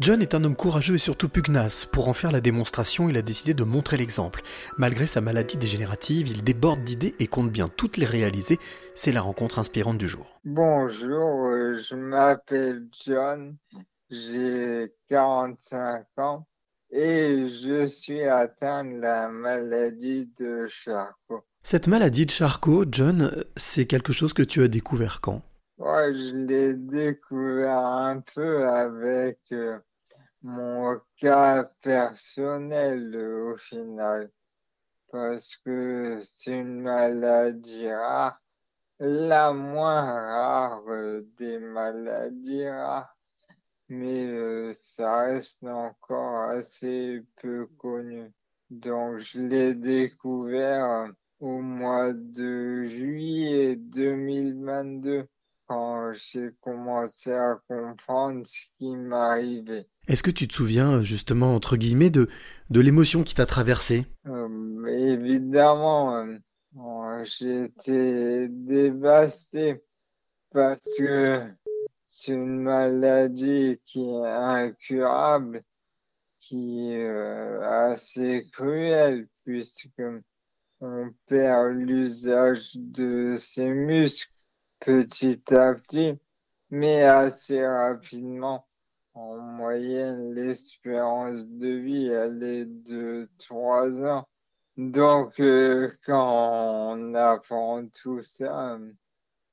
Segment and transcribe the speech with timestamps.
[0.00, 1.84] John est un homme courageux et surtout pugnace.
[1.84, 4.42] Pour en faire la démonstration, il a décidé de montrer l'exemple.
[4.76, 8.60] Malgré sa maladie dégénérative, il déborde d'idées et compte bien toutes les réaliser.
[8.94, 10.38] C'est la rencontre inspirante du jour.
[10.44, 13.56] Bonjour, euh, je m'appelle John,
[14.08, 16.46] j'ai 45 ans
[16.92, 21.44] et je suis atteint de la maladie de Charcot.
[21.64, 25.42] Cette maladie de Charcot, John, c'est quelque chose que tu as découvert quand?
[25.78, 29.78] Ouais, je l'ai découvert un peu avec euh,
[30.42, 34.30] mon cas personnel au final,
[35.10, 38.40] parce que c'est une maladie rare,
[39.00, 40.82] la moins rare
[41.36, 43.16] des maladies rares,
[43.88, 48.32] mais euh, ça reste encore assez peu connu.
[48.70, 51.10] Donc je l'ai découvert
[51.40, 55.37] au mois de juillet 2022 quand
[56.12, 59.86] j'ai commencé à comprendre ce qui m'arrivait.
[60.06, 62.28] Est-ce que tu te souviens justement, entre guillemets, de,
[62.70, 69.82] de l'émotion qui t'a traversé euh, Évidemment, euh, j'étais dévasté
[70.52, 71.42] parce que
[72.06, 75.60] c'est une maladie qui est incurable,
[76.40, 80.02] qui est euh, assez cruelle puisque
[80.80, 84.32] on perd l'usage de ses muscles
[84.80, 86.18] petit à petit,
[86.70, 88.66] mais assez rapidement.
[89.14, 94.28] En moyenne, l'espérance de vie, elle est de trois ans.
[94.76, 98.78] Donc, euh, quand on apprend tout ça,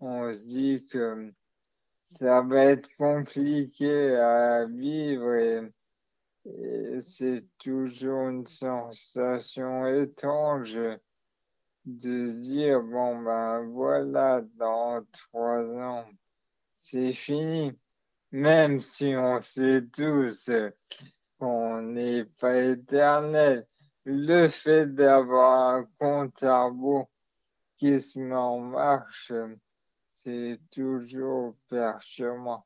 [0.00, 1.32] on se dit que
[2.04, 5.60] ça va être compliqué à vivre et
[7.00, 10.78] c'est toujours une sensation étrange
[11.84, 16.06] de se dire, bon ben voilà, dans trois ans,
[16.74, 17.72] c'est fini.
[18.32, 20.50] Même si on sait tous
[21.38, 23.66] qu'on n'est pas éternel,
[24.04, 27.08] le fait d'avoir un compte à rebours
[27.76, 29.32] qui se met en marche,
[30.06, 32.64] c'est toujours perturbant.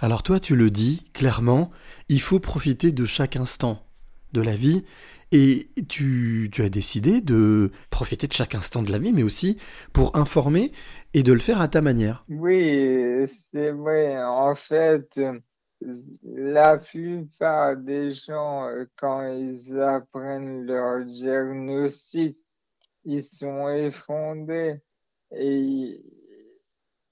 [0.00, 1.70] Alors toi, tu le dis clairement,
[2.08, 3.84] il faut profiter de chaque instant
[4.32, 4.84] de la vie
[5.32, 9.58] et tu, as décidé de profiter de chaque instant de la vie, mais aussi
[9.92, 10.72] pour informer
[11.14, 12.24] et de le faire à ta manière.
[12.28, 14.22] Oui, c'est vrai.
[14.22, 15.20] En fait,
[16.24, 22.36] la plupart des gens, quand ils apprennent leur diagnostic,
[23.04, 24.80] ils sont effondrés
[25.30, 26.02] et,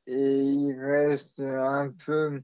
[0.07, 2.39] et ils restent un peu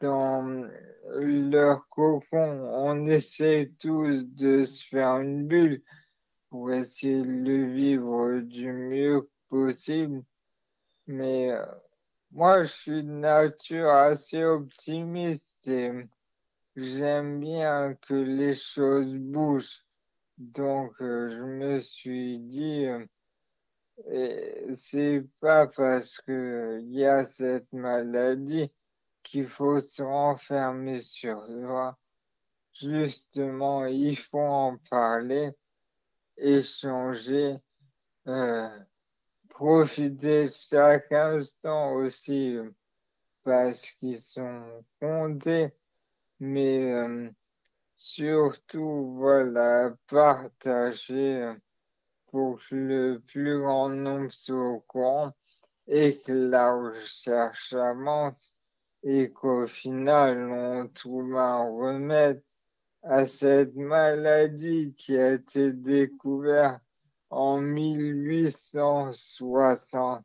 [0.00, 0.68] dans
[1.10, 2.70] leur cocon.
[2.72, 5.82] On essaie tous de se faire une bulle
[6.50, 10.22] pour essayer de le vivre du mieux possible.
[11.06, 11.64] Mais euh,
[12.32, 15.92] moi, je suis de nature assez optimiste et
[16.76, 19.84] j'aime bien que les choses bougent.
[20.38, 28.70] Donc, euh, je me suis dit, euh, c'est pas parce qu'il y a cette maladie
[29.26, 31.98] qu'il faut se renfermer sur soi.
[32.72, 35.50] Justement, il faut en parler,
[36.36, 37.56] échanger,
[38.28, 38.68] euh,
[39.48, 42.56] profiter de chaque instant aussi
[43.42, 45.72] parce qu'ils sont comptés,
[46.38, 47.28] mais euh,
[47.96, 51.52] surtout, voilà, partager
[52.26, 55.32] pour que le plus grand nombre soit au courant
[55.88, 58.55] et que la recherche avance
[59.02, 62.42] et qu'au final, on trouve un remède
[63.02, 66.80] à cette maladie qui a été découverte
[67.30, 70.24] en 1860.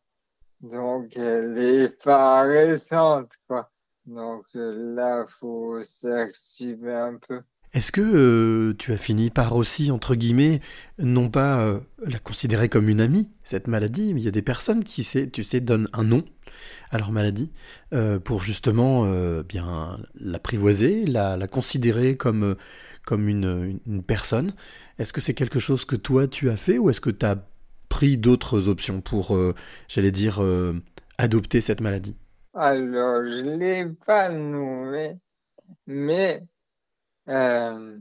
[0.61, 3.71] Donc, elle est pas récente, quoi.
[4.05, 7.41] Donc là, faut s'activer un peu.
[7.73, 10.59] Est-ce que euh, tu as fini par aussi, entre guillemets,
[10.99, 14.41] non pas euh, la considérer comme une amie, cette maladie, mais il y a des
[14.41, 16.25] personnes qui, tu sais, donnent un nom?
[16.89, 17.51] À leur maladie
[17.93, 19.05] euh, pour justement
[19.43, 22.55] bien l'apprivoiser, la, considérer comme,
[23.05, 24.53] comme une, personne.
[24.99, 27.37] Est-ce que c'est quelque chose que toi tu as fait ou est-ce que tu as
[27.89, 29.37] pris d'autres options pour,
[29.87, 30.41] j'allais dire,
[31.17, 32.15] adopter cette maladie?
[32.53, 35.17] Alors, je ne l'ai pas nommé,
[35.87, 36.43] mais
[37.29, 37.97] euh,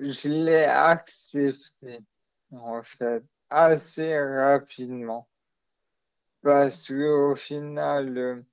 [0.00, 2.00] je l'ai accepté,
[2.52, 5.28] en fait, assez rapidement.
[6.44, 8.44] Parce qu'au final,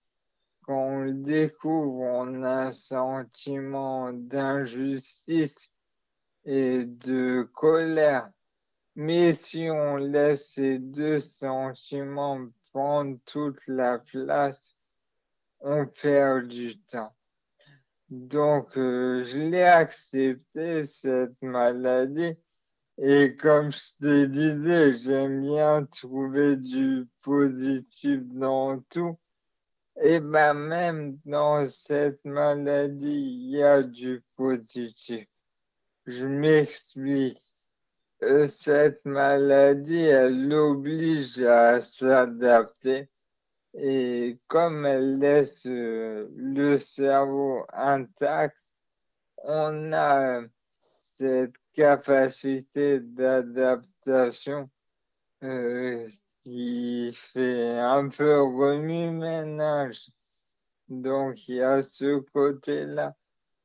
[0.62, 5.74] quand on le découvre, on a un sentiment d'injustice
[6.46, 8.32] et de colère.
[8.96, 14.74] Mais si on laisse ces deux sentiments prendre toute la place,
[15.60, 17.14] on perd du temps.
[18.10, 22.38] Donc, euh, je l'ai accepté, cette maladie.
[23.04, 29.18] Et comme je te disais, j'aime bien trouver du positif dans tout.
[30.04, 35.26] Et ben même dans cette maladie, il y a du positif.
[36.06, 37.40] Je m'explique.
[38.22, 43.10] Euh, cette maladie, elle oblige à s'adapter.
[43.74, 48.60] Et comme elle laisse euh, le cerveau intact,
[49.44, 50.44] on a
[51.02, 54.70] cette capacité d'adaptation
[55.44, 56.10] euh,
[56.44, 60.10] qui fait un peu remue-ménage.
[60.90, 63.16] Donc il y a ce côté-là.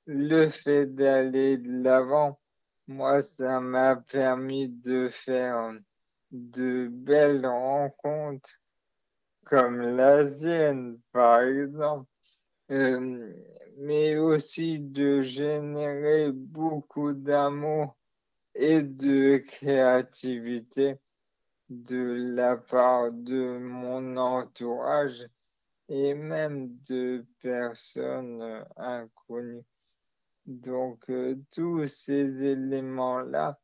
[0.07, 2.39] Le fait d'aller de l'avant,
[2.87, 5.73] moi, ça m'a permis de faire
[6.31, 8.61] de belles rencontres
[9.45, 12.09] comme la sienne, par exemple,
[12.71, 13.33] euh,
[13.79, 17.97] mais aussi de générer beaucoup d'amour
[18.55, 19.39] et de
[21.69, 25.27] de la part de mon entourage
[25.89, 29.65] et même de personnes inconnues.
[30.47, 33.59] Donc, euh, tous ces éléments-là,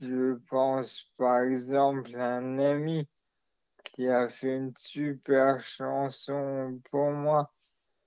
[0.00, 3.08] je pense par exemple à un ami
[3.84, 7.52] qui a fait une super chanson pour moi.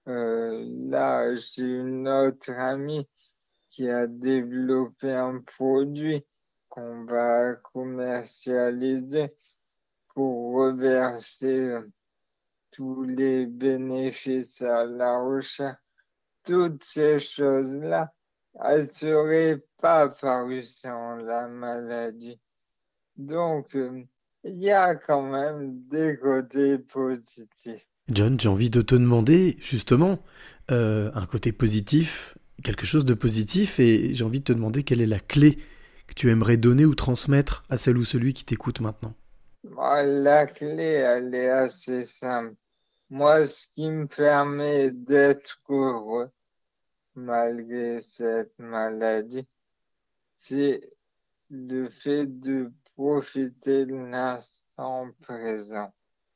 [0.08, 3.08] Euh, là, j'ai une autre amie
[3.70, 6.26] qui a développé un produit
[6.70, 9.28] qu'on va commercialiser
[10.14, 11.78] pour reverser
[12.72, 15.78] tous les bénéfices à la recherche.
[16.44, 18.14] Toutes ces choses-là,
[18.64, 22.40] elles ne seraient pas parues sans la maladie.
[23.18, 24.04] Donc, euh,
[24.44, 27.88] il y a quand même des côtés positifs.
[28.10, 30.20] John, j'ai envie de te demander justement
[30.72, 35.02] euh, un côté positif, quelque chose de positif, et j'ai envie de te demander quelle
[35.02, 35.60] est la clé
[36.10, 39.14] que tu aimerais donner ou transmettre à celle ou celui qui t'écoute maintenant.
[39.64, 42.56] Bah, la clé, elle est assez simple.
[43.10, 46.30] Moi, ce qui me permet d'être heureux
[47.16, 49.48] malgré cette maladie,
[50.38, 50.82] c'est
[51.50, 55.94] le fait de profiter de l'instant présent.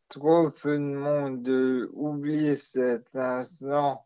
[0.10, 4.06] Trop peu de monde oublie cet instant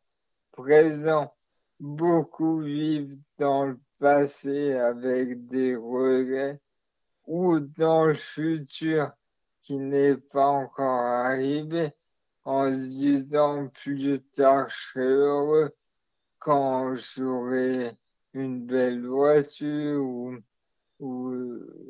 [0.51, 1.33] présent.
[1.79, 6.59] Beaucoup vivent dans le passé avec des regrets
[7.25, 9.11] ou dans le futur
[9.61, 11.91] qui n'est pas encore arrivé
[12.45, 15.75] en se disant plus tard je serai heureux
[16.39, 17.97] quand j'aurai
[18.33, 20.37] une belle voiture ou
[20.99, 21.31] ou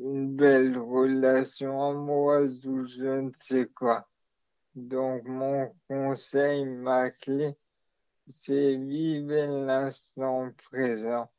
[0.00, 4.06] une belle relation amoureuse ou je ne sais quoi.
[4.74, 7.56] Donc mon conseil, ma clé,
[8.28, 11.30] c'est vivre l'instant présent.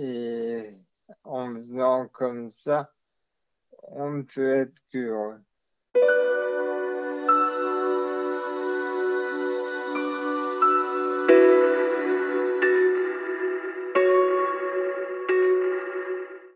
[0.00, 0.76] Et
[1.24, 2.94] en faisant comme ça,
[3.82, 5.40] on peut être heureux.